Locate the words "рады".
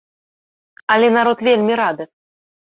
1.83-2.03